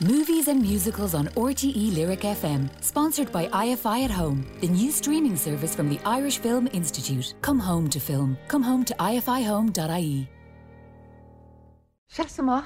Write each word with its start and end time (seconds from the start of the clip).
Movies 0.00 0.48
and 0.48 0.60
musicals 0.60 1.14
on 1.14 1.28
RTE 1.36 1.94
Lyric 1.94 2.20
FM, 2.20 2.68
sponsored 2.82 3.30
by 3.30 3.46
IFI 3.48 4.04
at 4.04 4.10
Home, 4.10 4.46
the 4.60 4.66
new 4.66 4.90
streaming 4.90 5.36
service 5.36 5.74
from 5.74 5.90
the 5.90 6.00
Irish 6.06 6.38
Film 6.38 6.66
Institute. 6.72 7.34
Come 7.42 7.60
home 7.60 7.90
to 7.90 8.00
film. 8.00 8.38
Come 8.48 8.62
home 8.62 8.84
to 8.86 8.94
ifihome.ie. 8.94 10.28
Shassamach. 12.10 12.64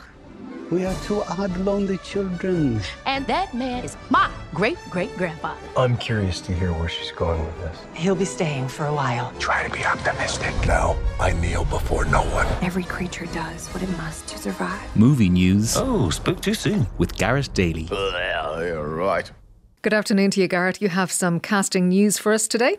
We 0.71 0.87
are 0.87 0.95
two 1.05 1.23
odd, 1.25 1.55
lonely 1.59 1.99
children. 1.99 2.81
And 3.07 3.27
that 3.27 3.53
man 3.55 3.85
is 3.85 3.97
my 4.09 4.31
great 4.57 4.79
great 4.89 5.15
grandfather. 5.19 5.61
I'm 5.77 5.99
curious 5.99 6.41
to 6.41 6.55
hear 6.55 6.73
where 6.73 6.89
she's 6.89 7.13
going 7.13 7.45
with 7.45 7.59
this. 7.61 7.79
He'll 7.95 8.15
be 8.15 8.25
staying 8.25 8.69
for 8.69 8.87
a 8.87 8.95
while. 8.95 9.31
Try 9.39 9.69
to 9.69 9.71
be 9.71 9.85
optimistic. 9.85 10.55
No, 10.67 10.97
I 11.21 11.33
kneel 11.33 11.65
before 11.67 12.07
no 12.07 12.23
one. 12.23 12.47
Every 12.63 12.85
creature 12.85 13.27
does 13.27 13.69
what 13.69 13.83
it 13.83 13.91
must 13.99 14.29
to 14.29 14.39
survive. 14.39 14.97
Movie 14.97 15.29
news. 15.29 15.77
Oh, 15.77 16.09
spoke 16.09 16.41
too 16.41 16.55
soon. 16.55 16.87
With 16.97 17.17
Garrett 17.19 17.51
Daly. 17.53 17.87
Well, 17.91 18.65
you're 18.65 18.89
right. 18.89 19.31
Good 19.83 19.93
afternoon 19.93 20.31
to 20.33 20.41
you, 20.41 20.49
Garrett. 20.49 20.81
You 20.81 20.89
have 20.89 21.13
some 21.13 21.39
casting 21.39 21.91
news 21.91 22.17
for 22.17 22.33
us 22.33 22.49
today. 22.49 22.79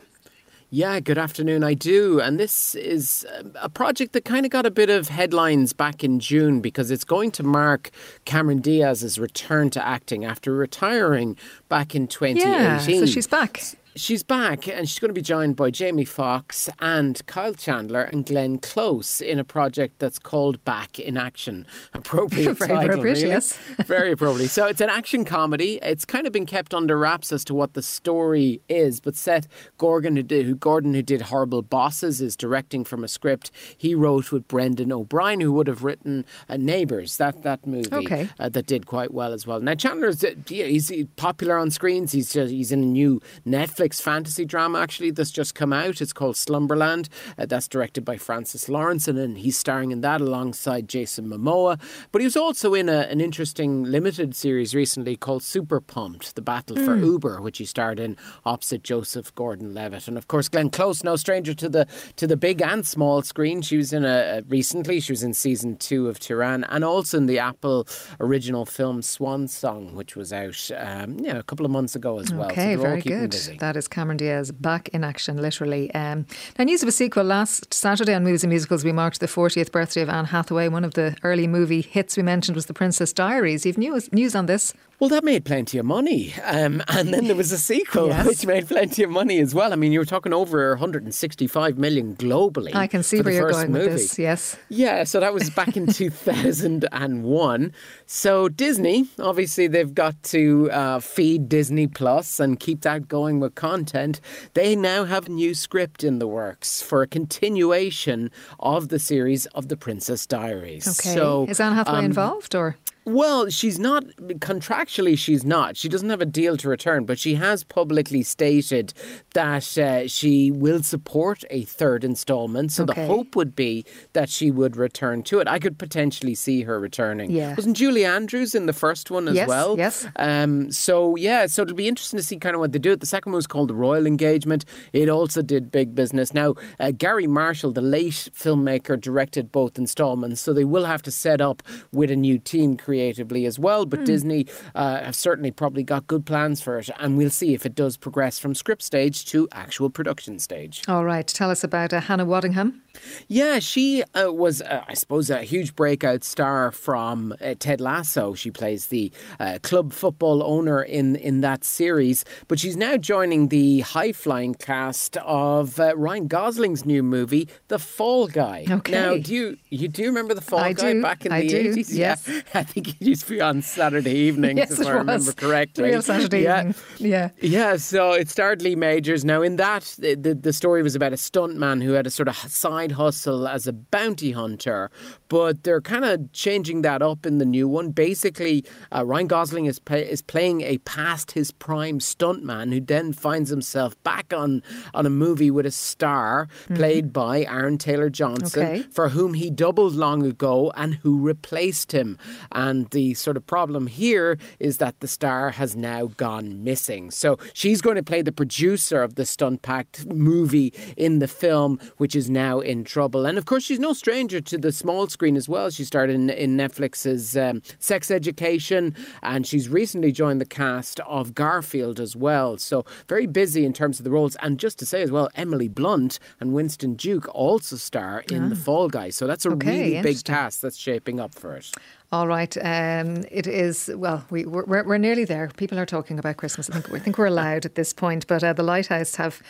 Yeah, 0.69 0.99
good 0.99 1.17
afternoon. 1.17 1.63
I 1.63 1.73
do. 1.73 2.19
And 2.19 2.37
this 2.37 2.75
is 2.75 3.25
um, 3.37 3.53
a 3.55 3.69
project 3.69 4.11
that 4.11 4.25
kind 4.25 4.45
of 4.45 4.51
got 4.51 4.65
a 4.65 4.71
bit 4.71 4.89
of 4.89 5.07
headlines 5.07 5.71
back 5.71 6.03
in 6.03 6.19
June 6.19 6.59
because 6.59 6.91
it's 6.91 7.05
going 7.05 7.31
to 7.31 7.43
mark 7.43 7.89
Cameron 8.25 8.59
Diaz's 8.59 9.17
return 9.17 9.69
to 9.71 9.85
acting 9.85 10.25
after 10.25 10.53
retiring 10.53 11.37
back 11.69 11.95
in 11.95 12.05
2018. 12.07 12.51
Yeah, 12.51 12.99
so 12.99 13.05
she's 13.05 13.27
back. 13.27 13.63
She's 13.97 14.21
back 14.21 14.67
and 14.67 14.87
she's 14.87 14.99
going 14.99 15.09
to 15.09 15.13
be 15.13 15.23
joined 15.23 15.55
by 15.55 15.71
Jamie 15.71 16.05
Foxx 16.05 16.69
and 16.79 17.19
Kyle 17.25 17.55
Chandler 17.55 18.03
and 18.03 18.25
Glenn 18.27 18.59
Close 18.59 19.21
in 19.21 19.39
a 19.39 19.43
project 19.43 19.97
that's 19.97 20.19
called 20.19 20.63
Back 20.63 20.99
in 20.99 21.17
Action. 21.17 21.65
Appropriate 21.95 22.59
Very 22.59 22.67
title, 22.69 22.83
appropriate, 22.91 23.13
really. 23.15 23.27
yes. 23.29 23.57
Very 23.87 24.11
appropriately. 24.11 24.49
So 24.49 24.67
it's 24.67 24.81
an 24.81 24.91
action 24.91 25.25
comedy. 25.25 25.79
It's 25.81 26.05
kind 26.05 26.27
of 26.27 26.31
been 26.31 26.45
kept 26.45 26.75
under 26.75 26.95
wraps 26.95 27.31
as 27.31 27.43
to 27.45 27.55
what 27.55 27.73
the 27.73 27.81
story 27.81 28.61
is, 28.69 28.99
but 28.99 29.15
Seth 29.15 29.47
Gorgon, 29.79 30.15
who 30.15 30.21
did, 30.21 30.45
who 30.45 30.53
Gordon, 30.53 30.93
who 30.93 31.01
did 31.01 31.23
Horrible 31.23 31.63
Bosses, 31.63 32.21
is 32.21 32.35
directing 32.35 32.83
from 32.83 33.03
a 33.03 33.07
script 33.07 33.49
he 33.75 33.95
wrote 33.95 34.31
with 34.31 34.47
Brendan 34.47 34.91
O'Brien, 34.91 35.39
who 35.41 35.51
would 35.53 35.65
have 35.65 35.83
written 35.83 36.23
uh, 36.47 36.57
Neighbours, 36.57 37.17
that 37.17 37.41
that 37.41 37.65
movie 37.65 37.89
Okay. 37.91 38.29
uh, 38.39 38.47
that 38.49 38.67
did 38.67 38.85
quite 38.85 39.11
well 39.11 39.33
as 39.33 39.47
well. 39.47 39.59
Now 39.59 39.73
Chandler's 39.73 40.23
uh, 40.23 40.35
he's 40.47 40.91
popular 41.15 41.57
on 41.57 41.71
screens. 41.71 42.11
He's 42.11 42.31
just, 42.31 42.51
he's 42.51 42.71
in 42.71 42.83
a 42.83 42.85
new 42.85 43.21
Netflix 43.45 43.86
fantasy 43.93 44.45
drama 44.45 44.79
actually 44.79 45.11
that's 45.11 45.31
just 45.31 45.55
come 45.55 45.73
out. 45.73 46.01
It's 46.01 46.13
called 46.13 46.37
Slumberland. 46.37 47.09
Uh, 47.37 47.45
that's 47.45 47.67
directed 47.67 48.03
by 48.05 48.17
Francis 48.17 48.69
Lawrence, 48.69 49.07
and, 49.07 49.37
he's 49.37 49.57
starring 49.57 49.91
in 49.91 50.01
that 50.01 50.21
alongside 50.21 50.87
Jason 50.87 51.27
Momoa. 51.27 51.79
But 52.11 52.21
he 52.21 52.25
was 52.25 52.37
also 52.37 52.73
in 52.73 52.89
a, 52.89 53.01
an 53.01 53.19
interesting 53.19 53.83
limited 53.83 54.35
series 54.35 54.73
recently 54.73 55.15
called 55.15 55.43
Super 55.43 55.79
Pumped: 55.79 56.35
The 56.35 56.41
Battle 56.41 56.77
for 56.77 56.95
Uber, 56.95 57.41
which 57.41 57.57
he 57.57 57.65
starred 57.65 57.99
in 57.99 58.17
opposite 58.45 58.83
Joseph 58.83 59.33
Gordon-Levitt, 59.35 60.07
and 60.07 60.17
of 60.17 60.27
course 60.27 60.49
Glenn 60.49 60.69
Close, 60.69 61.03
no 61.03 61.15
stranger 61.15 61.53
to 61.53 61.69
the 61.69 61.87
to 62.15 62.27
the 62.27 62.37
big 62.37 62.61
and 62.61 62.85
small 62.85 63.21
screen. 63.21 63.61
She 63.61 63.77
was 63.77 63.93
in 63.93 64.05
a, 64.05 64.39
a 64.39 64.41
recently. 64.43 64.99
She 64.99 65.11
was 65.11 65.23
in 65.23 65.33
season 65.33 65.77
two 65.77 66.07
of 66.07 66.19
Tehran, 66.19 66.63
and 66.65 66.83
also 66.83 67.17
in 67.17 67.25
the 67.25 67.39
Apple 67.39 67.87
original 68.19 68.65
film 68.65 69.01
Swan 69.01 69.47
Song, 69.47 69.95
which 69.95 70.15
was 70.15 70.33
out 70.33 70.69
um, 70.77 71.19
yeah 71.19 71.37
a 71.37 71.43
couple 71.43 71.65
of 71.65 71.71
months 71.71 71.95
ago 71.95 72.19
as 72.19 72.33
well. 72.33 72.51
Okay, 72.51 72.75
they're 72.75 72.77
very 72.77 73.01
good. 73.01 73.31
busy. 73.31 73.57
Is 73.77 73.87
Cameron 73.87 74.17
Diaz 74.17 74.51
back 74.51 74.89
in 74.89 75.03
action, 75.03 75.37
literally. 75.37 75.93
Um, 75.93 76.25
now, 76.57 76.65
news 76.65 76.83
of 76.83 76.89
a 76.89 76.91
sequel 76.91 77.23
last 77.23 77.73
Saturday 77.73 78.13
on 78.13 78.23
Movies 78.23 78.43
and 78.43 78.49
Musicals. 78.49 78.83
We 78.83 78.91
marked 78.91 79.19
the 79.19 79.27
40th 79.27 79.71
birthday 79.71 80.01
of 80.01 80.09
Anne 80.09 80.25
Hathaway. 80.25 80.67
One 80.67 80.83
of 80.83 80.95
the 80.95 81.15
early 81.23 81.47
movie 81.47 81.81
hits 81.81 82.17
we 82.17 82.23
mentioned 82.23 82.55
was 82.55 82.65
The 82.65 82.73
Princess 82.73 83.13
Diaries. 83.13 83.65
You've 83.65 83.77
news, 83.77 84.11
news 84.11 84.35
on 84.35 84.47
this? 84.47 84.73
Well, 84.99 85.09
that 85.11 85.23
made 85.23 85.45
plenty 85.45 85.77
of 85.77 85.85
money. 85.85 86.33
Um, 86.43 86.81
and 86.87 87.13
then 87.13 87.27
there 87.27 87.35
was 87.35 87.51
a 87.51 87.57
sequel, 87.59 88.07
Yes. 88.07 88.25
which 88.25 88.45
made 88.47 88.67
plenty 88.67 89.03
of 89.03 89.11
money 89.11 89.39
as 89.39 89.53
well. 89.53 89.71
I 89.71 89.75
mean, 89.75 89.91
you 89.91 89.99
were 89.99 90.05
talking 90.05 90.33
over 90.33 90.69
165 90.71 91.77
million 91.77 92.15
globally. 92.15 92.73
I 92.73 92.87
can 92.87 93.03
see 93.03 93.21
where 93.21 93.31
you're 93.31 93.51
going 93.51 93.71
movie. 93.71 93.89
with 93.89 93.97
this. 93.97 94.17
Yes. 94.17 94.57
Yeah, 94.69 95.03
so 95.03 95.19
that 95.19 95.35
was 95.35 95.51
back 95.51 95.77
in 95.77 95.85
2001. 95.93 97.73
So 98.07 98.49
Disney, 98.49 99.07
obviously, 99.19 99.67
they've 99.67 99.93
got 99.93 100.21
to 100.23 100.71
uh, 100.71 100.99
feed 100.99 101.47
Disney 101.47 101.85
Plus 101.85 102.39
and 102.39 102.59
keep 102.59 102.81
that 102.81 103.07
going 103.07 103.39
with 103.39 103.53
content. 103.53 104.19
They 104.55 104.75
now 104.75 105.05
have 105.05 105.27
a 105.27 105.31
new 105.31 105.53
script 105.53 106.03
in 106.03 106.17
the 106.19 106.27
works 106.27 106.81
for 106.81 107.03
a 107.03 107.07
continuation 107.07 108.31
of 108.59 108.89
the 108.89 108.97
series 108.99 109.45
of 109.47 109.67
The 109.67 109.77
Princess 109.77 110.25
Diaries. 110.25 110.87
Okay. 110.87 111.13
So, 111.15 111.45
is 111.47 111.59
Anne 111.59 111.73
Hathaway 111.73 111.99
um, 111.99 112.05
involved 112.05 112.55
or? 112.55 112.77
Well, 113.07 113.49
she's 113.49 113.79
not 113.79 114.03
contractually. 114.39 115.17
She's 115.17 115.45
not. 115.45 115.77
She 115.77 115.87
doesn't 115.87 116.09
have 116.09 116.19
a 116.19 116.25
deal 116.25 116.57
to 116.57 116.67
return, 116.67 117.05
but 117.05 117.17
she 117.17 117.35
has 117.35 117.63
publicly 117.63 118.21
stated 118.21 118.93
that 119.33 119.77
uh, 119.77 120.07
she 120.09 120.51
will 120.51 120.83
support 120.83 121.43
a 121.49 121.63
third 121.63 122.03
installment. 122.03 122.73
So 122.73 122.83
Okay. 122.83 123.01
the 123.01 123.07
hope 123.07 123.35
would 123.37 123.55
be 123.55 123.85
that 124.11 124.29
she 124.29 124.51
would 124.51 124.75
return 124.75 125.23
to 125.23 125.39
it. 125.39 125.47
I 125.47 125.57
could 125.57 125.77
potentially 125.79 126.35
see 126.35 126.63
her 126.63 126.79
returning. 126.81 127.31
Yeah. 127.31 127.55
wasn't 127.55 127.77
Julie 127.77 128.03
Andrews 128.03 128.53
in 128.53 128.65
the 128.65 128.73
first 128.73 129.09
one 129.09 129.29
as 129.29 129.35
Yes, 129.35 129.47
well? 129.47 129.77
yes. 129.77 130.05
Um, 130.17 130.69
so 130.71 131.15
yeah, 131.15 131.45
so 131.47 131.61
it'll 131.61 131.75
be 131.75 131.87
interesting 131.87 132.17
to 132.17 132.23
see 132.23 132.37
kind 132.37 132.55
of 132.55 132.59
what 132.59 132.73
they 132.73 132.79
do. 132.79 132.95
The 132.97 133.05
second 133.05 133.31
one 133.31 133.37
was 133.37 133.47
called 133.47 133.69
The 133.69 133.75
Royal 133.75 134.05
Engagement. 134.05 134.65
It 134.91 135.07
also 135.07 135.41
did 135.41 135.71
big 135.71 135.95
business. 135.95 136.33
Now 136.33 136.55
uh, 136.79 136.91
Garry 136.91 137.27
Marshall, 137.27 137.71
the 137.71 137.81
late 137.81 138.29
filmmaker, 138.35 138.99
directed 138.99 139.51
both 139.51 139.77
installments, 139.77 140.41
so 140.41 140.51
they 140.53 140.65
will 140.65 140.85
have 140.85 141.01
to 141.03 141.11
set 141.11 141.39
up 141.39 141.63
with 141.93 142.11
a 142.11 142.15
new 142.17 142.37
team 142.37 142.75
creatively 142.97 143.45
as 143.45 143.59
well. 143.59 143.85
But 143.85 144.05
Disney 144.05 144.47
uh, 144.73 145.03
have 145.03 145.15
certainly 145.15 145.51
probably 145.51 145.83
got 145.83 146.07
good 146.07 146.25
plans 146.25 146.61
for 146.61 146.79
it, 146.79 146.89
and 146.99 147.15
we'll 147.15 147.29
see 147.29 147.53
if 147.53 147.63
it 147.65 147.75
does 147.75 147.95
progress 147.95 148.39
from 148.39 148.55
script 148.55 148.81
stage 148.81 149.25
to 149.25 149.47
actual 149.51 149.89
production 149.91 150.39
stage. 150.39 150.81
All 150.87 151.05
right. 151.05 151.27
Tell 151.27 151.51
us 151.51 151.63
about 151.63 151.93
uh, 151.93 152.01
Hannah 152.01 152.25
Waddingham. 152.25 152.79
Yeah, 153.27 153.59
she 153.59 154.03
uh, 154.15 154.33
was, 154.33 154.61
uh, 154.63 154.83
I 154.87 154.95
suppose, 154.95 155.29
a 155.29 155.43
huge 155.43 155.75
breakout 155.75 156.23
star 156.23 156.71
from 156.71 157.31
uh, 157.39 157.53
Ted 157.59 157.79
Lasso. 157.79 158.33
She 158.33 158.49
plays 158.49 158.87
the 158.87 159.11
uh, 159.39 159.59
club 159.61 159.93
football 159.93 160.41
owner 160.41 160.81
in, 160.81 161.15
in 161.15 161.41
that 161.41 161.63
series, 161.63 162.25
but 162.47 162.59
she's 162.59 162.75
now 162.75 162.97
joining 162.97 163.49
the 163.49 163.81
high 163.81 164.13
flying 164.13 164.55
cast 164.55 165.17
of 165.17 165.79
uh, 165.79 165.95
Ryan 165.95 166.27
Gosling's 166.27 166.85
new 166.85 167.03
movie, 167.03 167.47
The 167.67 167.77
Fall 167.77 168.25
Guy. 168.27 168.65
Okay. 168.67 168.91
Now, 168.93 169.15
do 169.17 169.31
you 169.31 169.57
you 169.69 169.87
do 169.87 170.05
remember 170.05 170.33
The 170.33 170.41
Fall 170.41 170.59
I 170.59 170.73
Guy 170.73 170.93
do, 170.93 171.01
back 171.03 171.23
in 171.25 171.31
I 171.31 171.41
the 171.41 171.49
do, 171.49 171.75
80s? 171.75 171.93
yes. 171.93 172.27
Yeah, 172.27 172.41
I 172.55 172.63
think 172.63 172.86
it 172.87 173.01
used 173.01 173.25
to 173.25 173.29
be 173.31 173.41
on 173.41 173.61
Saturday 173.61 174.11
evenings, 174.15 174.57
Yes, 174.57 174.79
if 174.79 174.87
I 174.87 174.91
remember 174.91 175.31
correctly. 175.33 175.85
Real 175.85 176.01
Saturday 176.01 176.43
yeah. 176.43 176.59
evening. 176.69 176.75
Yeah. 176.99 177.29
Yeah, 177.41 177.75
so 177.77 178.13
it 178.13 178.29
starred 178.29 178.61
Lee 178.61 178.75
Majors. 178.75 179.23
Now, 179.25 179.41
in 179.41 179.55
that, 179.57 179.95
the, 179.99 180.15
the, 180.15 180.33
the 180.35 180.53
story 180.53 180.81
was 180.83 180.95
about 180.95 181.13
a 181.13 181.17
stuntman 181.17 181.83
who 181.83 181.91
had 181.93 182.07
a 182.07 182.09
sort 182.09 182.27
of 182.27 182.35
side 182.37 182.93
hustle 182.93 183.47
as 183.47 183.67
a 183.67 183.73
bounty 183.73 184.31
hunter, 184.31 184.89
but 185.29 185.63
they're 185.63 185.81
kind 185.81 186.05
of 186.05 186.31
changing 186.31 186.81
that 186.83 187.01
up 187.01 187.25
in 187.25 187.37
the 187.37 187.45
new 187.45 187.67
one. 187.67 187.91
Basically, 187.91 188.63
uh, 188.95 189.05
Ryan 189.05 189.27
Gosling 189.27 189.65
is, 189.65 189.79
play, 189.79 190.09
is 190.09 190.21
playing 190.21 190.61
a 190.61 190.77
past 190.79 191.31
his 191.31 191.51
prime 191.51 191.99
stuntman 191.99 192.71
who 192.73 192.79
then 192.79 193.13
finds 193.13 193.49
himself 193.49 194.01
back 194.03 194.33
on, 194.33 194.61
on 194.93 195.05
a 195.05 195.09
movie 195.09 195.51
with 195.51 195.65
a 195.65 195.71
star 195.71 196.47
played 196.75 197.11
by 197.11 197.43
Aaron 197.43 197.77
Taylor 197.77 198.09
Johnson, 198.09 198.63
Okay. 198.63 198.81
for 198.91 199.09
whom 199.09 199.33
he 199.33 199.49
doubled 199.49 199.93
long 199.93 200.25
ago 200.25 200.71
and 200.75 200.95
who 200.95 201.19
replaced 201.19 201.91
him. 201.91 202.17
And 202.51 202.76
the 202.85 203.13
sort 203.15 203.37
of 203.37 203.45
problem 203.45 203.87
here 203.87 204.37
is 204.59 204.77
that 204.77 204.99
the 204.99 205.07
star 205.07 205.51
has 205.51 205.75
now 205.75 206.07
gone 206.17 206.63
missing. 206.63 207.11
So 207.11 207.37
she's 207.53 207.81
going 207.81 207.95
to 207.95 208.03
play 208.03 208.21
the 208.21 208.31
producer 208.31 209.01
of 209.03 209.15
the 209.15 209.25
stunt 209.25 209.61
packed 209.61 210.05
movie 210.07 210.73
in 210.95 211.19
the 211.19 211.27
film, 211.27 211.79
which 211.97 212.15
is 212.15 212.29
now 212.29 212.59
in 212.59 212.83
trouble. 212.83 213.25
And 213.25 213.37
of 213.37 213.45
course, 213.45 213.63
she's 213.63 213.79
no 213.79 213.93
stranger 213.93 214.39
to 214.41 214.57
the 214.57 214.71
small 214.71 215.07
screen 215.07 215.35
as 215.35 215.49
well. 215.49 215.69
She 215.69 215.83
started 215.83 216.13
in, 216.15 216.29
in 216.29 216.57
Netflix's 216.57 217.35
um, 217.35 217.61
Sex 217.79 218.11
Education, 218.11 218.95
and 219.21 219.45
she's 219.45 219.69
recently 219.69 220.11
joined 220.11 220.39
the 220.41 220.45
cast 220.45 220.99
of 221.01 221.33
Garfield 221.33 221.99
as 221.99 222.15
well. 222.15 222.57
So 222.57 222.85
very 223.07 223.27
busy 223.27 223.65
in 223.65 223.73
terms 223.73 223.99
of 223.99 224.03
the 224.03 224.11
roles. 224.11 224.35
And 224.37 224.59
just 224.59 224.79
to 224.79 224.85
say 224.85 225.01
as 225.01 225.11
well, 225.11 225.29
Emily 225.35 225.67
Blunt 225.67 226.19
and 226.39 226.53
Winston 226.53 226.95
Duke 226.95 227.27
also 227.33 227.75
star 227.75 228.23
in 228.31 228.49
The 228.49 228.55
Fall 228.55 228.89
Guy. 228.89 229.09
So 229.09 229.27
that's 229.27 229.45
a 229.45 229.51
Okay, 229.51 229.91
really 229.91 230.01
big 230.01 230.23
task 230.23 230.61
that's 230.61 230.77
shaping 230.77 231.19
up 231.19 231.33
for 231.33 231.55
it. 231.55 231.71
All 232.09 232.25
right. 232.25 232.55
Um, 232.57 233.25
it 233.29 233.47
is, 233.47 233.91
well, 233.93 234.25
we, 234.29 234.45
we're, 234.45 234.83
we're 234.83 234.97
nearly 234.97 235.25
there. 235.25 235.49
People 235.57 235.77
are 235.77 235.85
talking 235.85 236.17
about 236.17 236.37
Christmas. 236.37 236.69
I 236.69 236.79
think, 236.79 236.93
I 236.93 236.99
think 236.99 237.17
we're 237.17 237.25
allowed 237.25 237.65
at 237.65 237.75
this 237.75 237.91
point. 237.91 238.25
But 238.27 238.45
uh, 238.45 238.53
the 238.53 238.63
Lighthouse 238.63 239.15
have 239.15 239.41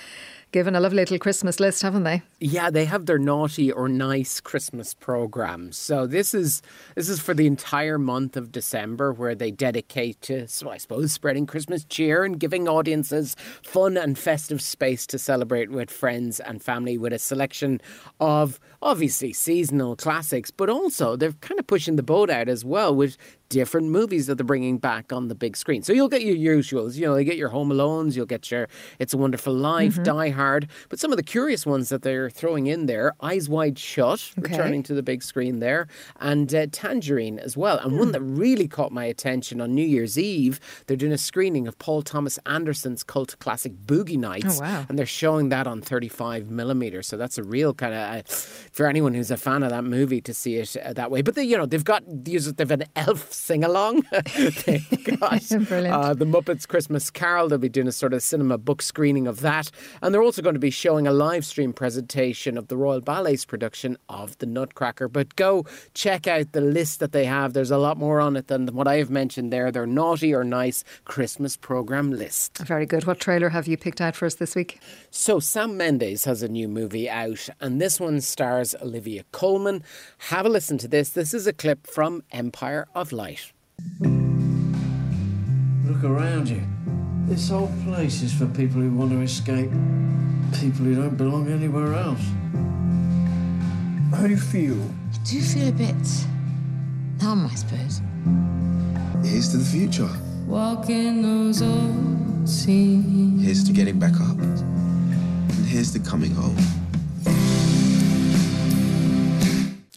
given 0.51 0.75
a 0.75 0.79
lovely 0.79 0.99
little 0.99 1.19
Christmas 1.19 1.59
list, 1.59 1.81
haven't 1.81 2.03
they? 2.03 2.21
Yeah, 2.39 2.69
they 2.69 2.85
have 2.85 3.05
their 3.05 3.19
naughty 3.19 3.71
or 3.71 3.89
nice 3.89 4.39
Christmas 4.39 4.94
programs. 4.94 5.77
So 5.77 6.07
this 6.07 6.33
is 6.33 6.61
this 6.95 7.09
is 7.09 7.19
for 7.19 7.33
the 7.33 7.47
entire 7.47 7.97
month 7.97 8.38
of 8.38 8.51
December, 8.51 9.11
where 9.11 9.35
they 9.35 9.51
dedicate 9.51 10.21
to, 10.21 10.47
so 10.47 10.69
I 10.69 10.77
suppose, 10.77 11.11
spreading 11.11 11.45
Christmas 11.45 11.83
cheer 11.83 12.23
and 12.23 12.39
giving 12.39 12.67
audiences 12.67 13.35
fun 13.63 13.97
and 13.97 14.17
festive 14.17 14.61
space 14.61 15.05
to 15.07 15.19
celebrate 15.19 15.69
with 15.69 15.89
friends 15.89 16.39
and 16.39 16.61
family, 16.61 16.97
with 16.97 17.13
a 17.13 17.19
selection 17.19 17.81
of 18.19 18.59
obviously 18.81 19.33
seasonal 19.33 19.95
classics, 19.95 20.51
but 20.51 20.69
also 20.69 21.15
they're 21.15 21.33
kind 21.33 21.59
of 21.59 21.67
pushing 21.67 21.95
the 21.95 22.03
boat 22.03 22.29
out 22.29 22.47
as 22.47 22.63
well 22.63 22.95
with 22.95 23.17
different 23.49 23.88
movies 23.89 24.27
that 24.27 24.35
they're 24.35 24.45
bringing 24.45 24.77
back 24.77 25.11
on 25.13 25.27
the 25.27 25.35
big 25.35 25.55
screen. 25.57 25.81
So 25.83 25.94
you'll 25.94 26.09
get 26.09 26.21
your 26.23 26.35
usuals, 26.57 26.95
you 26.95 27.05
know, 27.05 27.15
you 27.15 27.23
get 27.23 27.38
your 27.38 27.49
Home 27.49 27.69
Alones, 27.69 28.15
you'll 28.15 28.25
get 28.25 28.49
your 28.51 28.67
It's 28.99 29.13
a 29.13 29.17
Wonderful 29.17 29.53
Life, 29.53 29.94
Mm-hmm. 29.95 30.03
Die 30.03 30.29
Hard, 30.29 30.67
but 30.89 30.99
some 30.99 31.11
of 31.11 31.17
the 31.17 31.23
curious 31.23 31.65
ones 31.65 31.89
that 31.89 32.01
they're 32.01 32.29
throwing 32.29 32.67
in 32.67 32.85
there, 32.88 33.13
Eyes 33.21 33.47
Wide 33.49 33.79
Shut, 33.79 34.31
Okay. 34.39 34.51
returning 34.51 34.83
to 34.83 34.94
the 34.94 35.03
big 35.03 35.23
screen 35.23 35.59
there, 35.59 35.88
and 36.19 36.53
uh, 36.53 36.67
Tangerine 36.71 37.39
as 37.39 37.55
well. 37.55 37.77
And 37.79 37.91
Hmm. 37.94 37.99
one 37.99 38.11
that 38.11 38.21
really 38.21 38.67
caught 38.67 38.91
my 38.91 39.05
attention 39.05 39.61
on 39.61 39.73
New 39.73 39.85
Year's 39.85 40.17
Eve, 40.17 40.59
they're 40.88 40.97
doing 40.97 41.11
a 41.13 41.17
screening 41.17 41.67
of 41.67 41.77
Paul 41.79 42.01
Thomas 42.01 42.38
Anderson's 42.45 43.03
cult 43.03 43.38
classic 43.39 43.73
Boogie 43.85 44.17
Nights, 44.17 44.57
Oh, 44.59 44.61
wow. 44.61 44.85
and 44.89 44.97
they're 44.99 45.05
showing 45.05 45.49
that 45.49 45.67
on 45.67 45.81
35 45.81 46.49
millimeter. 46.49 47.01
So 47.01 47.17
that's 47.17 47.38
a 47.38 47.44
real 47.44 47.73
kind 47.73 47.94
of 47.94 47.99
uh, 48.19 48.21
for 48.71 48.88
anyone 48.88 49.13
who's 49.13 49.31
a 49.31 49.38
fan 49.38 49.63
of 49.63 49.69
that 49.69 49.83
movie 49.83 50.21
to 50.21 50.33
see 50.33 50.55
it 50.57 50.75
uh, 50.77 50.94
that 50.94 51.09
way. 51.11 51.21
But 51.21 51.35
they, 51.35 51.44
you 51.44 51.57
know, 51.57 51.65
they've 51.65 51.83
got 51.83 52.03
these, 52.07 52.51
they've 52.53 52.71
an 52.71 52.83
elf 52.95 53.31
sing 53.37 53.63
along. 53.63 54.03
they've 54.11 55.19
got 55.19 55.51
uh, 55.51 56.13
the 56.13 56.25
Muppets 56.25 56.67
Christmas 56.67 57.09
Carol. 57.09 57.47
They'll 57.47 57.57
be 57.57 57.69
doing 57.69 57.87
a 57.87 57.91
sort 57.91 58.13
of 58.13 58.23
cinema 58.23 58.57
book 58.57 58.81
screening 58.81 59.27
of 59.27 59.41
that, 59.41 59.71
and 60.01 60.13
they're 60.13 60.23
also 60.23 60.41
going 60.41 60.55
to 60.55 60.59
be 60.59 60.71
showing 60.71 61.07
a 61.07 61.11
live 61.11 61.45
stream 61.45 61.73
presentation 61.73 62.57
of 62.57 62.67
the 62.67 62.77
Royal 62.77 63.01
Ballet's 63.01 63.45
production 63.45 63.97
of 64.09 64.37
the 64.39 64.45
Nutcracker. 64.45 65.07
But 65.07 65.35
go 65.35 65.65
check 65.93 66.27
out 66.27 66.51
the 66.51 66.61
list 66.61 66.99
that 66.99 67.11
they 67.11 67.25
have. 67.25 67.53
There's 67.53 67.71
a 67.71 67.77
lot 67.77 67.97
more 67.97 68.19
on 68.19 68.35
it 68.35 68.47
than 68.47 68.67
what 68.67 68.87
I 68.87 68.95
have 68.97 69.09
mentioned 69.09 69.53
there. 69.53 69.71
Their 69.71 69.85
naughty 69.85 70.33
or 70.33 70.43
nice 70.43 70.83
Christmas 71.05 71.55
program 71.55 72.11
list. 72.11 72.57
Very 72.59 72.85
good. 72.85 73.05
What 73.05 73.19
trailer 73.19 73.49
have 73.49 73.67
you 73.67 73.77
picked 73.77 74.01
out 74.01 74.15
for 74.15 74.25
us 74.25 74.35
this 74.35 74.55
week? 74.55 74.79
So, 75.11 75.39
Sam 75.39 75.77
Mendes 75.77 76.25
has 76.25 76.43
a 76.43 76.47
new 76.47 76.67
movie 76.67 77.09
out, 77.09 77.49
and 77.59 77.79
this 77.81 77.99
one 77.99 78.21
stars 78.21 78.75
Olivia 78.81 79.23
Colman. 79.31 79.83
Have 80.29 80.45
a 80.45 80.49
listen 80.49 80.77
to 80.79 80.87
this. 80.87 81.09
This 81.09 81.33
is 81.33 81.47
a 81.47 81.53
clip 81.53 81.87
from 81.87 82.23
Empire 82.31 82.87
of 82.95 83.11
Light. 83.11 83.26
Look 85.85 86.03
around 86.03 86.47
you. 86.47 86.62
This 87.27 87.50
whole 87.50 87.71
place 87.83 88.21
is 88.21 88.33
for 88.33 88.45
people 88.45 88.79
who 88.81 88.91
want 88.91 89.12
to 89.12 89.21
escape, 89.21 89.69
people 90.53 90.85
who 90.85 90.95
don't 90.95 91.18
belong 91.18 91.51
anywhere 91.51 91.94
else. 91.94 92.24
How 94.12 94.24
do 94.24 94.29
you 94.29 94.38
feel? 94.38 94.77
I 95.13 95.18
do 95.25 95.41
feel 95.41 95.68
a 95.68 95.71
bit 95.71 95.95
numb, 97.21 97.50
I 97.51 97.56
suppose. 97.56 98.01
Here's 99.30 99.50
to 99.50 99.57
the 99.57 99.65
future. 99.65 100.09
Walking 100.45 101.21
those 101.21 101.62
old 101.62 102.47
scenes. 102.47 103.44
Here's 103.44 103.63
to 103.65 103.73
getting 103.73 104.00
back 104.00 104.13
up. 104.21 104.38
And 104.38 105.65
here's 105.68 105.91
to 105.94 106.00
coming 106.00 106.33
home. 106.33 106.56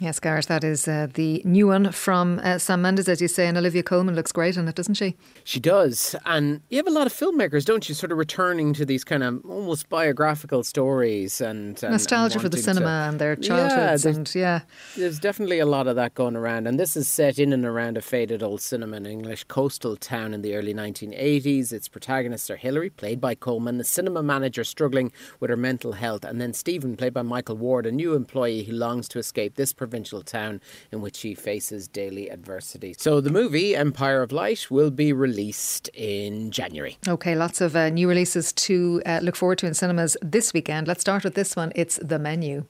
Yes, 0.03 0.19
Gareth, 0.19 0.47
that 0.47 0.65
is 0.65 0.89
uh, 0.89 1.09
the 1.13 1.43
new 1.45 1.67
one 1.67 1.93
from 1.93 2.41
uh, 2.43 2.57
Sam 2.57 2.81
Mendes, 2.81 3.07
as 3.07 3.21
you 3.21 3.29
say, 3.29 3.47
and 3.47 3.59
Olivia 3.59 3.83
Colman 3.83 4.15
looks 4.15 4.33
great 4.33 4.57
in 4.57 4.67
it, 4.67 4.75
doesn't 4.75 4.95
she? 4.95 5.15
She 5.45 5.61
does. 5.61 6.17
And 6.25 6.63
you 6.71 6.79
have 6.79 6.87
a 6.87 6.91
lot 6.91 7.07
of 7.07 7.13
filmmakers, 7.13 7.67
don't 7.67 7.87
you, 7.87 7.95
sort 7.95 8.11
of 8.11 8.17
returning 8.17 8.73
to 8.75 8.87
these 8.87 9.05
kind 9.05 9.23
of 9.23 9.45
almost 9.45 9.91
biographical 9.91 10.65
stories 10.65 11.43
and, 11.43 11.83
and 11.83 11.93
Nostalgia 11.93 12.37
and 12.37 12.43
for 12.43 12.49
the 12.49 12.57
cinema 12.57 12.87
to- 12.87 13.09
and 13.11 13.19
their 13.19 13.37
childhoods, 13.37 14.05
there's- 14.05 14.17
and 14.17 14.35
yeah, 14.35 14.61
There's 14.97 15.19
definitely 15.19 15.59
a 15.59 15.67
lot 15.67 15.87
of 15.87 15.97
that 15.97 16.15
going 16.15 16.35
around, 16.35 16.67
and 16.67 16.81
this 16.81 16.97
is 16.97 17.07
set 17.07 17.39
in 17.39 17.53
and 17.53 17.67
around 17.67 17.99
a 17.99 18.01
faded 18.01 18.43
old 18.43 18.63
cinema 18.63 18.97
in 18.97 19.05
English 19.05 19.45
coastal 19.45 19.97
town 19.97 20.33
in 20.33 20.41
the 20.41 20.55
early 20.55 20.73
1980s. 20.73 21.75
Its 21.75 21.89
protagonists 21.89 22.49
are 22.49 22.57
Hilary, 22.57 22.89
played 22.89 23.21
by 23.21 23.35
Colman, 23.35 23.77
the 23.77 23.85
cinema 23.85 24.23
manager 24.23 24.65
struggling 24.65 25.13
with 25.41 25.51
her 25.51 25.59
mental 25.59 25.93
health, 25.93 26.25
and 26.25 26.41
then 26.41 26.55
Stephen, 26.55 26.97
played 26.97 27.13
by 27.13 27.21
Michael 27.23 27.59
Ward, 27.59 27.85
a 27.85 27.93
new 27.93 28.15
employee 28.15 28.65
who 28.65 28.73
longs 28.73 29.07
to 29.09 29.19
escape 29.19 29.57
this 29.57 29.75
provincial 29.91 30.23
town 30.23 30.61
in 30.93 31.01
which 31.01 31.21
he 31.23 31.35
faces 31.35 31.89
daily 31.89 32.29
adversity. 32.29 32.95
So 32.97 33.21
the 33.21 33.31
movie 33.31 33.75
Empire 33.75 34.23
of 34.23 34.31
Light 34.31 34.71
will 34.71 34.93
be 34.93 35.13
released 35.13 35.91
in 35.95 36.53
January. 36.53 36.97
Okay, 37.09 37.35
lots 37.35 37.61
of 37.61 37.75
uh, 37.75 37.89
new 37.91 38.09
releases 38.09 38.53
to 38.53 39.03
uh, 39.05 39.19
look 39.21 39.35
forward 39.35 39.59
to 39.59 39.67
in 39.67 39.75
cinemas 39.75 40.17
this 40.23 40.55
weekend. 40.55 40.87
Let's 40.87 41.01
start 41.01 41.25
with 41.25 41.35
this 41.35 41.57
one. 41.57 41.73
It's 41.75 41.97
The 41.97 42.21
Menu. 42.21 42.67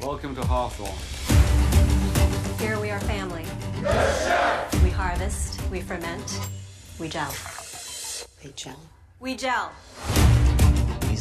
Welcome 0.00 0.34
to 0.36 0.42
Hawthorne. 0.42 0.88
Here 2.58 2.80
we 2.80 2.90
are 2.90 3.00
family. 3.00 3.44
We 4.82 4.88
harvest, 4.88 5.60
we 5.70 5.82
ferment, 5.82 6.40
we 6.98 7.08
gel. 7.08 7.34
They 8.42 8.52
gel. 8.56 8.80
We 9.20 9.36
gel. 9.36 9.70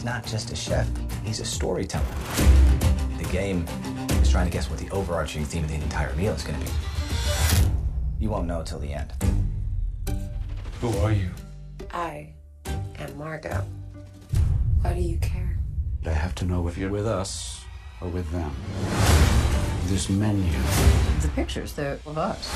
He's 0.03 0.09
not 0.11 0.25
just 0.25 0.51
a 0.51 0.55
chef, 0.57 0.85
he's 1.23 1.39
a 1.39 1.45
storyteller. 1.45 2.03
The 3.17 3.23
game 3.31 3.65
is 4.21 4.29
trying 4.29 4.47
to 4.47 4.51
guess 4.51 4.69
what 4.69 4.77
the 4.77 4.89
overarching 4.89 5.45
theme 5.45 5.63
of 5.63 5.69
the 5.69 5.75
entire 5.77 6.13
meal 6.15 6.33
is 6.33 6.43
going 6.43 6.59
to 6.59 6.65
be. 6.65 6.71
You 8.19 8.29
won't 8.29 8.45
know 8.45 8.63
till 8.63 8.79
the 8.79 8.93
end. 8.93 9.13
Who 10.81 10.89
are 10.97 11.13
you? 11.13 11.29
I 11.93 12.33
am 12.99 13.17
Margot. 13.17 13.63
Why 14.81 14.93
do 14.93 14.99
you 14.99 15.15
care? 15.19 15.57
I 16.05 16.09
have 16.09 16.35
to 16.35 16.43
know 16.45 16.67
if 16.67 16.77
you're 16.77 16.89
with 16.89 17.07
us 17.07 17.63
or 18.01 18.09
with 18.09 18.29
them. 18.31 18.53
This 19.85 20.09
menu, 20.09 20.51
The 21.21 21.29
pictures, 21.29 21.71
they're 21.71 21.97
of 22.05 22.17
us. 22.17 22.53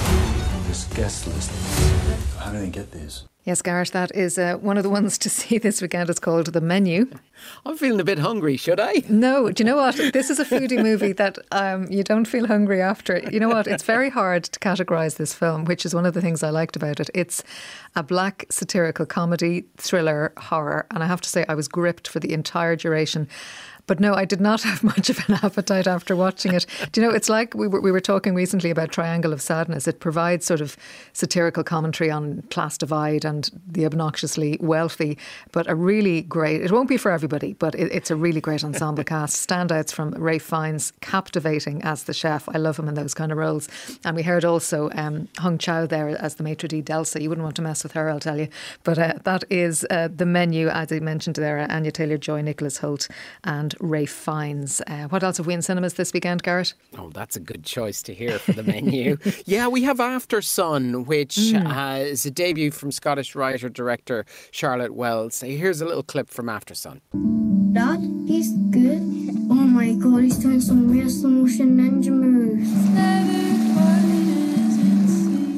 this 0.67 0.83
guest 0.94 1.27
list. 1.27 1.49
How 2.39 2.51
do 2.51 2.59
they 2.59 2.69
get 2.69 2.91
these? 2.91 3.23
Yes, 3.47 3.61
Gareth, 3.61 3.91
that 3.91 4.13
is 4.13 4.38
uh, 4.38 4.57
one 4.57 4.75
of 4.75 4.83
the 4.83 4.89
ones 4.89 5.17
to 5.19 5.29
see 5.38 5.57
this 5.57 5.81
weekend. 5.81 6.09
It's 6.09 6.19
called 6.19 6.47
The 6.47 6.59
Menu. 6.59 7.09
I'm 7.65 7.77
feeling 7.77 8.01
a 8.01 8.03
bit 8.03 8.19
hungry, 8.19 8.57
should 8.57 8.77
I? 8.77 9.03
No, 9.09 9.49
do 9.49 9.63
you 9.63 9.65
know 9.65 9.77
what? 9.77 9.95
This 9.95 10.29
is 10.29 10.38
a 10.38 10.44
foodie 10.44 10.83
movie 10.83 11.13
that 11.13 11.38
um, 11.53 11.88
you 11.89 12.03
don't 12.03 12.25
feel 12.25 12.45
hungry 12.45 12.81
after 12.81 13.15
it. 13.15 13.31
You 13.31 13.39
know 13.39 13.47
what? 13.47 13.65
It's 13.65 13.83
very 13.83 14.09
hard 14.09 14.44
to 14.44 14.59
categorize 14.59 15.15
this 15.15 15.33
film, 15.33 15.63
which 15.63 15.85
is 15.85 15.95
one 15.95 16.05
of 16.05 16.13
the 16.13 16.19
things 16.19 16.44
I 16.44 16.49
liked 16.49 16.75
about 16.75 16.99
it. 16.99 17.09
It's 17.13 17.41
a 17.95 18.03
black 18.03 18.47
satirical 18.49 19.05
comedy, 19.05 19.65
thriller, 19.77 20.33
horror. 20.38 20.85
And 20.91 21.01
I 21.01 21.07
have 21.07 21.21
to 21.21 21.29
say, 21.29 21.45
I 21.47 21.55
was 21.55 21.69
gripped 21.69 22.09
for 22.09 22.19
the 22.19 22.33
entire 22.33 22.75
duration. 22.75 23.29
But 23.88 24.01
no, 24.01 24.13
I 24.13 24.25
did 24.25 24.41
not 24.41 24.61
have 24.63 24.83
much 24.83 25.09
of 25.09 25.17
an 25.27 25.39
appetite 25.41 25.88
after 25.88 26.15
watching 26.15 26.53
it. 26.53 26.65
Do 26.91 27.01
you 27.01 27.07
know, 27.07 27.13
it's 27.13 27.29
like 27.29 27.53
we 27.55 27.67
were, 27.67 27.81
we 27.81 27.91
were 27.91 28.01
talking 28.01 28.35
recently 28.35 28.69
about 28.69 28.91
Triangle 28.91 29.33
of 29.33 29.41
Sadness. 29.41 29.88
It 29.88 29.99
provides 29.99 30.45
sort 30.45 30.61
of 30.61 30.77
satirical 31.13 31.63
commentary 31.63 32.11
on 32.11 32.44
class 32.51 32.77
divide 32.77 33.25
and 33.25 33.37
the 33.68 33.86
obnoxiously 33.86 34.57
wealthy, 34.60 35.18
but 35.51 35.69
a 35.69 35.75
really 35.75 36.22
great, 36.22 36.62
it 36.62 36.72
won't 36.72 36.89
be 36.89 36.98
for 36.98 37.12
everybody, 37.12 37.54
but 37.54 37.75
it, 37.75 37.92
it's 37.92 38.12
a 38.12 38.16
really 38.16 38.42
great 38.42 38.63
ensemble 38.63 39.04
cast. 39.13 39.48
Standouts 39.48 39.92
from 39.92 40.12
Ralph 40.12 40.42
Fiennes, 40.42 40.94
captivating 41.01 41.81
as 41.84 42.04
the 42.04 42.13
chef. 42.13 42.48
I 42.50 42.57
love 42.57 42.78
him 42.78 42.88
in 42.88 42.95
those 42.95 43.13
kind 43.13 43.31
of 43.31 43.38
roles. 43.38 43.68
And 44.04 44.16
we 44.16 44.24
heard 44.24 44.45
also 44.45 44.89
um, 44.95 45.28
Hong 45.39 45.57
Chau 45.57 45.86
there 45.86 46.10
as 46.10 46.36
the 46.36 46.44
maitre 46.44 46.68
d' 46.68 46.86
Delsa. 46.86 47.21
You 47.21 47.30
wouldn't 47.30 47.44
want 47.44 47.56
to 47.57 47.61
mess 47.61 47.83
with 47.83 47.94
her, 47.94 48.09
I'll 48.09 48.19
tell 48.19 48.40
you. 48.40 48.47
But 48.83 48.97
uh, 48.97 49.14
that 49.23 49.44
is 49.50 49.85
uh, 49.90 50.09
the 50.14 50.26
menu, 50.26 50.69
as 50.69 50.92
I 50.92 51.00
mentioned 51.00 51.35
there, 51.35 51.66
Anya 51.69 51.92
Taylor-Joy, 51.92 52.42
Nicholas 52.42 52.80
Hoult 52.80 53.09
and 53.44 53.76
Ralph 53.80 54.09
Fiennes. 54.09 54.81
Uh, 54.88 55.07
what 55.07 55.23
else 55.23 55.38
have 55.38 55.47
we 55.47 55.54
in 55.54 55.61
cinemas 55.61 55.95
this 55.95 56.14
weekend, 56.14 56.44
Garrett? 56.44 56.73
Oh, 56.97 57.09
that's 57.09 57.35
a 57.35 57.40
good 57.40 57.64
choice 57.64 58.02
to 58.04 58.14
hear 58.14 58.40
for 58.40 58.54
the 58.54 58.64
menu. 58.64 59.18
yeah, 59.45 59.68
we 59.68 59.83
have 59.83 59.97
Aftersun, 59.97 61.06
which 61.06 61.54
uh, 61.54 61.97
is 62.00 62.26
a 62.26 62.31
debut 62.31 62.71
from 62.71 62.92
Scottish 62.92 63.27
writer 63.36 63.69
director 63.69 64.26
Charlotte 64.52 64.94
Wells. 64.94 65.42
Here's 65.42 65.81
a 65.81 65.86
little 65.86 66.04
clip 66.04 66.30
from 66.30 66.48
Aftersun. 66.48 67.02
Dad, 67.74 68.00
he's 68.28 68.52
good. 68.72 69.02
Oh 69.50 69.54
my 69.54 69.94
god, 69.94 70.24
he's 70.24 70.38
doing 70.38 70.62
some 70.62 70.90
real 70.90 71.10
slow 71.10 71.30
motion 71.30 71.78
ninja 71.78 72.10
moves. 72.10 72.69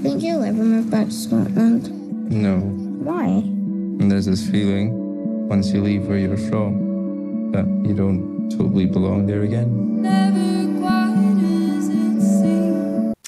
Think 0.03 0.23
you'll 0.23 0.43
ever 0.43 0.63
move 0.63 0.89
back 0.89 1.07
to 1.07 1.11
Scotland? 1.11 1.91
No. 2.31 2.59
Why? 3.03 3.25
And 3.25 4.11
there's 4.11 4.25
this 4.25 4.49
feeling 4.49 5.47
once 5.47 5.71
you 5.71 5.81
leave 5.81 6.07
where 6.07 6.17
you're 6.17 6.37
from 6.37 7.51
that 7.51 7.65
you 7.87 7.93
don't 7.95 8.49
totally 8.49 8.85
belong 8.85 9.25
there 9.25 9.41
again. 9.43 10.01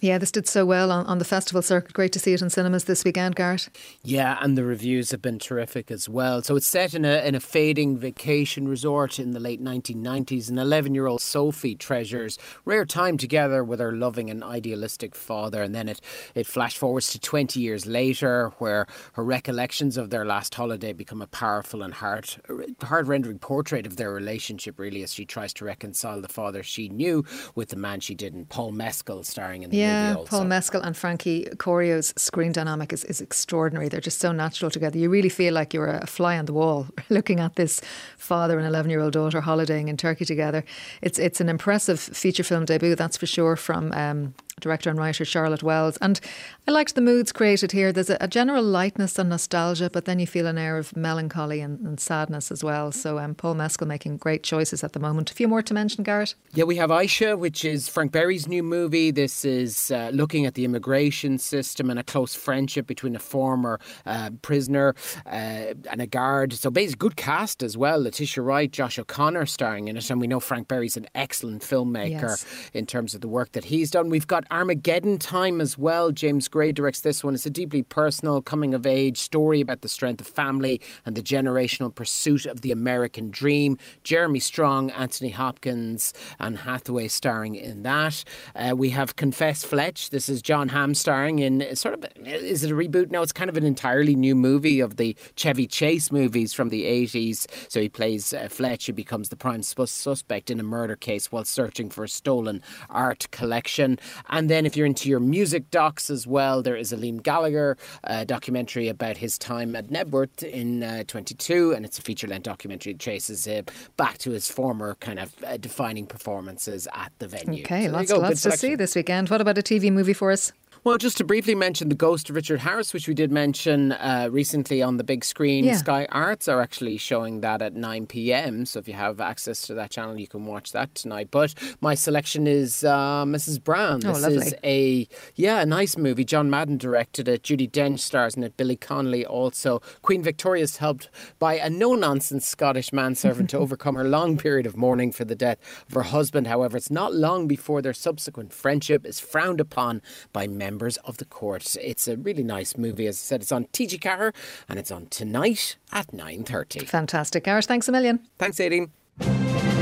Yeah, 0.01 0.17
this 0.17 0.31
did 0.31 0.47
so 0.47 0.65
well 0.65 0.91
on, 0.91 1.05
on 1.05 1.19
the 1.19 1.25
festival 1.25 1.61
circuit. 1.61 1.93
Great 1.93 2.11
to 2.13 2.19
see 2.19 2.33
it 2.33 2.41
in 2.41 2.49
cinemas 2.49 2.85
this 2.85 3.05
weekend, 3.05 3.35
Garrett. 3.35 3.69
Yeah, 4.03 4.39
and 4.41 4.57
the 4.57 4.63
reviews 4.63 5.11
have 5.11 5.21
been 5.21 5.37
terrific 5.37 5.91
as 5.91 6.09
well. 6.09 6.41
So 6.41 6.55
it's 6.55 6.65
set 6.65 6.95
in 6.95 7.05
a 7.05 7.23
in 7.23 7.35
a 7.35 7.39
fading 7.39 7.99
vacation 7.99 8.67
resort 8.67 9.19
in 9.19 9.31
the 9.31 9.39
late 9.39 9.63
1990s. 9.63 10.49
An 10.49 10.57
11 10.57 10.95
year 10.95 11.05
old 11.05 11.21
Sophie 11.21 11.75
treasures 11.75 12.39
rare 12.65 12.83
time 12.83 13.15
together 13.15 13.63
with 13.63 13.79
her 13.79 13.91
loving 13.91 14.31
and 14.31 14.43
idealistic 14.43 15.13
father, 15.13 15.61
and 15.61 15.75
then 15.75 15.87
it 15.87 16.01
it 16.33 16.47
flash 16.47 16.75
forwards 16.75 17.11
to 17.11 17.19
20 17.19 17.59
years 17.59 17.85
later, 17.85 18.51
where 18.57 18.87
her 19.13 19.23
recollections 19.23 19.97
of 19.97 20.09
their 20.09 20.25
last 20.25 20.55
holiday 20.55 20.93
become 20.93 21.21
a 21.21 21.27
powerful 21.27 21.83
and 21.83 21.93
heart 21.93 22.39
heart 22.81 23.05
rendering 23.05 23.37
portrait 23.37 23.85
of 23.85 23.97
their 23.97 24.11
relationship. 24.11 24.79
Really, 24.79 25.03
as 25.03 25.13
she 25.13 25.25
tries 25.25 25.53
to 25.53 25.65
reconcile 25.65 26.21
the 26.21 26.27
father 26.27 26.63
she 26.63 26.89
knew 26.89 27.23
with 27.53 27.69
the 27.69 27.75
man 27.75 27.99
she 27.99 28.15
didn't. 28.15 28.49
Paul 28.49 28.71
Mescal 28.71 29.23
starring 29.23 29.61
in 29.61 29.69
the 29.69 29.77
Yeah, 29.77 29.90
Also. 29.91 30.25
Paul 30.25 30.45
Mescal 30.45 30.81
and 30.81 30.95
Frankie 30.95 31.47
Corio's 31.57 32.13
screen 32.17 32.51
dynamic 32.51 32.93
is, 32.93 33.03
is 33.05 33.21
extraordinary. 33.21 33.89
They're 33.89 34.01
just 34.01 34.19
so 34.19 34.31
natural 34.31 34.71
together. 34.71 34.97
You 34.97 35.09
really 35.09 35.29
feel 35.29 35.53
like 35.53 35.73
you're 35.73 35.87
a 35.87 36.07
fly 36.07 36.37
on 36.37 36.45
the 36.45 36.53
wall 36.53 36.87
looking 37.09 37.39
at 37.39 37.55
this 37.55 37.81
father 38.17 38.57
and 38.57 38.67
11 38.67 38.89
year 38.91 39.01
old 39.01 39.13
daughter 39.13 39.41
holidaying 39.41 39.87
in 39.87 39.97
Turkey 39.97 40.25
together. 40.25 40.63
It's 41.01 41.19
it's 41.19 41.41
an 41.41 41.49
impressive 41.49 41.99
feature 41.99 42.43
film 42.43 42.65
debut, 42.65 42.95
that's 42.95 43.17
for 43.17 43.25
sure, 43.25 43.55
from 43.55 43.91
um, 43.93 44.33
director 44.61 44.89
and 44.89 44.97
writer 44.97 45.25
Charlotte 45.25 45.63
Wells. 45.63 45.97
And 45.97 46.19
I 46.67 46.71
liked 46.71 46.95
the 46.95 47.01
moods 47.01 47.31
created 47.31 47.71
here. 47.71 47.91
There's 47.91 48.09
a, 48.09 48.17
a 48.21 48.27
general 48.27 48.63
lightness 48.63 49.19
and 49.19 49.29
nostalgia, 49.29 49.89
but 49.89 50.05
then 50.05 50.19
you 50.19 50.27
feel 50.27 50.47
an 50.47 50.57
air 50.57 50.77
of 50.77 50.95
melancholy 50.95 51.59
and, 51.59 51.79
and 51.81 51.99
sadness 51.99 52.51
as 52.51 52.63
well. 52.63 52.91
So 52.91 53.19
um, 53.19 53.35
Paul 53.35 53.55
Mescal 53.55 53.87
making 53.87 54.17
great 54.17 54.43
choices 54.43 54.83
at 54.83 54.93
the 54.93 54.99
moment. 54.99 55.31
A 55.31 55.33
few 55.33 55.47
more 55.47 55.61
to 55.61 55.73
mention, 55.73 56.03
Garrett. 56.03 56.35
Yeah, 56.53 56.63
we 56.63 56.75
have 56.77 56.89
Aisha, 56.89 57.37
which 57.37 57.65
is 57.65 57.87
Frank 57.87 58.11
Berry's 58.11 58.47
new 58.47 58.63
movie. 58.63 59.11
This 59.11 59.43
is 59.43 59.91
uh, 59.91 60.11
looking 60.13 60.45
at 60.45 60.53
the 60.53 60.65
immigration 60.65 61.37
system 61.37 61.89
and 61.89 61.99
a 61.99 62.03
close 62.03 62.35
friendship 62.35 62.87
between 62.87 63.15
a 63.15 63.19
former 63.19 63.79
uh, 64.05 64.29
prisoner 64.41 64.95
uh, 65.25 65.73
and 65.89 66.01
a 66.01 66.07
guard. 66.07 66.53
So 66.53 66.69
basically, 66.69 67.09
good 67.09 67.15
cast 67.15 67.63
as 67.63 67.75
well. 67.77 68.01
Letitia 68.01 68.43
Wright, 68.43 68.71
Josh 68.71 68.99
O'Connor 68.99 69.45
starring 69.45 69.87
in 69.87 69.97
it, 69.97 70.09
and 70.09 70.21
we 70.21 70.27
know 70.27 70.39
Frank 70.39 70.67
Berry's 70.67 70.97
an 70.97 71.07
excellent 71.15 71.61
filmmaker 71.63 72.21
yes. 72.21 72.45
in 72.73 72.85
terms 72.85 73.15
of 73.15 73.21
the 73.21 73.27
work 73.27 73.53
that 73.53 73.65
he's 73.65 73.91
done. 73.91 74.09
We've 74.09 74.27
got 74.27 74.45
Armageddon 74.51 75.17
Time 75.17 75.61
as 75.61 75.77
well. 75.77 76.11
James 76.11 76.49
Gray 76.49 76.73
directs 76.73 76.99
this 76.99 77.23
one. 77.23 77.33
It's 77.33 77.45
a 77.45 77.49
deeply 77.49 77.83
personal 77.83 78.41
coming 78.41 78.73
of 78.73 78.85
age 78.85 79.17
story 79.17 79.61
about 79.61 79.79
the 79.79 79.87
strength 79.87 80.19
of 80.19 80.27
family 80.27 80.81
and 81.05 81.15
the 81.15 81.23
generational 81.23 81.93
pursuit 81.93 82.45
of 82.45 82.59
the 82.59 82.71
American 82.73 83.31
dream. 83.31 83.77
Jeremy 84.03 84.41
Strong, 84.41 84.91
Anthony 84.91 85.29
Hopkins, 85.29 86.13
and 86.37 86.57
Hathaway 86.57 87.07
starring 87.07 87.55
in 87.55 87.83
that. 87.83 88.25
Uh, 88.53 88.75
we 88.75 88.89
have 88.89 89.15
Confess 89.15 89.63
Fletch. 89.63 90.09
This 90.09 90.27
is 90.27 90.41
Jon 90.41 90.67
Hamm 90.67 90.95
starring 90.95 91.39
in 91.39 91.73
sort 91.75 91.95
of 91.95 92.05
is 92.25 92.63
it 92.65 92.71
a 92.71 92.75
reboot? 92.75 93.09
No, 93.09 93.21
it's 93.21 93.31
kind 93.31 93.49
of 93.49 93.55
an 93.55 93.63
entirely 93.63 94.15
new 94.15 94.35
movie 94.35 94.81
of 94.81 94.97
the 94.97 95.15
Chevy 95.35 95.65
Chase 95.65 96.11
movies 96.11 96.53
from 96.53 96.69
the 96.69 96.83
80s. 96.83 97.47
So 97.69 97.79
he 97.79 97.87
plays 97.87 98.33
uh, 98.33 98.49
Fletch, 98.49 98.87
who 98.87 98.93
becomes 98.93 99.29
the 99.29 99.37
prime 99.37 99.63
suspect 99.63 100.49
in 100.49 100.59
a 100.59 100.63
murder 100.63 100.97
case 100.97 101.31
while 101.31 101.45
searching 101.45 101.89
for 101.89 102.03
a 102.03 102.09
stolen 102.09 102.61
art 102.89 103.27
collection. 103.31 103.97
And 104.29 104.40
then 104.49 104.65
if 104.65 104.75
you're 104.75 104.85
into 104.85 105.09
your 105.09 105.19
music 105.19 105.69
docs 105.71 106.09
as 106.09 106.25
well, 106.25 106.61
there 106.61 106.75
is 106.75 106.91
a 106.91 106.97
Liam 106.97 107.21
Gallagher 107.21 107.77
uh, 108.03 108.23
documentary 108.23 108.87
about 108.87 109.17
his 109.17 109.37
time 109.37 109.75
at 109.75 109.87
Knebworth 109.87 110.43
in 110.43 110.83
uh, 110.83 111.03
22, 111.07 111.73
and 111.73 111.85
it's 111.85 111.99
a 111.99 112.01
feature 112.01 112.27
length 112.27 112.43
documentary 112.43 112.93
that 112.93 112.99
traces 112.99 113.47
uh, 113.47 113.61
back 113.97 114.17
to 114.19 114.31
his 114.31 114.49
former 114.49 114.95
kind 114.95 115.19
of 115.19 115.33
uh, 115.45 115.57
defining 115.57 116.05
performances 116.05 116.87
at 116.93 117.11
the 117.19 117.27
venue. 117.27 117.63
Okay, 117.63 117.87
so 117.87 117.91
lots, 117.91 118.11
lots 118.11 118.41
to 118.43 118.51
see 118.51 118.75
this 118.75 118.95
weekend. 118.95 119.29
What 119.29 119.41
about 119.41 119.57
a 119.57 119.61
TV 119.61 119.91
movie 119.91 120.13
for 120.13 120.31
us? 120.31 120.51
Well, 120.83 120.97
just 120.97 121.17
to 121.17 121.23
briefly 121.23 121.53
mention 121.53 121.89
The 121.89 121.95
Ghost 121.95 122.31
of 122.31 122.35
Richard 122.35 122.61
Harris, 122.61 122.91
which 122.91 123.07
we 123.07 123.13
did 123.13 123.31
mention 123.31 123.91
uh, 123.91 124.29
recently 124.31 124.81
on 124.81 124.97
the 124.97 125.03
big 125.03 125.23
screen. 125.23 125.63
Yeah. 125.63 125.75
Sky 125.77 126.07
Arts 126.11 126.47
are 126.47 126.59
actually 126.59 126.97
showing 126.97 127.41
that 127.41 127.61
at 127.61 127.75
9 127.75 128.07
pm. 128.07 128.65
So 128.65 128.79
if 128.79 128.87
you 128.87 128.95
have 128.95 129.21
access 129.21 129.61
to 129.67 129.75
that 129.75 129.91
channel, 129.91 130.19
you 130.19 130.27
can 130.27 130.47
watch 130.47 130.71
that 130.71 130.95
tonight. 130.95 131.27
But 131.29 131.53
my 131.81 131.93
selection 131.93 132.47
is 132.47 132.83
uh, 132.83 133.25
Mrs. 133.25 133.63
Brown. 133.63 134.03
Oh, 134.03 134.13
lovely. 134.13 134.37
is 134.37 134.55
a, 134.63 135.07
yeah, 135.35 135.61
a 135.61 135.67
nice 135.67 135.97
movie. 135.97 136.25
John 136.25 136.49
Madden 136.49 136.79
directed 136.79 137.27
it. 137.27 137.43
Judi 137.43 137.69
Dench 137.69 137.99
stars 137.99 138.33
in 138.33 138.41
it. 138.41 138.57
Billy 138.57 138.75
Connolly 138.75 139.23
also. 139.23 139.83
Queen 140.01 140.23
Victoria 140.23 140.63
is 140.63 140.77
helped 140.77 141.11
by 141.37 141.59
a 141.59 141.69
no 141.69 141.93
nonsense 141.93 142.47
Scottish 142.47 142.91
manservant 142.91 143.51
to 143.51 143.57
overcome 143.59 143.93
her 143.93 144.03
long 144.05 144.35
period 144.35 144.65
of 144.65 144.75
mourning 144.75 145.11
for 145.11 145.25
the 145.25 145.35
death 145.35 145.59
of 145.87 145.93
her 145.93 146.01
husband. 146.01 146.47
However, 146.47 146.75
it's 146.75 146.89
not 146.89 147.13
long 147.13 147.47
before 147.47 147.83
their 147.83 147.93
subsequent 147.93 148.51
friendship 148.51 149.05
is 149.05 149.19
frowned 149.19 149.61
upon 149.61 150.01
by 150.33 150.47
members 150.47 150.70
members 150.71 150.97
of 150.97 151.17
the 151.17 151.25
court. 151.25 151.75
It's 151.81 152.07
a 152.07 152.15
really 152.15 152.43
nice 152.43 152.77
movie. 152.77 153.07
As 153.07 153.17
I 153.17 153.23
said, 153.23 153.41
it's 153.41 153.51
on 153.51 153.65
TG 153.65 154.01
Car 154.01 154.33
and 154.69 154.79
it's 154.79 154.91
on 154.91 155.07
tonight 155.07 155.75
at 155.91 156.07
9.30. 156.07 156.87
Fantastic. 156.87 157.43
Gareth, 157.43 157.65
thanks 157.65 157.89
a 157.89 157.91
million. 157.91 158.21
Thanks, 158.39 158.57
Aideen. 158.57 159.80